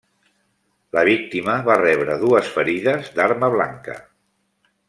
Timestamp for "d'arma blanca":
3.19-3.99